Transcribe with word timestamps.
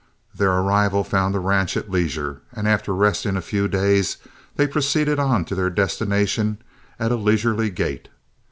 Their 0.33 0.51
arrival 0.51 1.03
found 1.03 1.35
the 1.35 1.39
ranch 1.39 1.77
at 1.77 1.91
leisure, 1.91 2.41
and 2.53 2.67
after 2.67 2.91
resting 2.91 3.37
a 3.37 3.39
few 3.43 3.67
days 3.67 4.17
they 4.55 4.65
proceeded 4.65 5.19
on 5.19 5.45
to 5.45 5.53
their 5.53 5.69
destination 5.69 6.57
at 6.99 7.11
a 7.11 7.15
leisurely 7.15 7.69
gait. 7.69 8.09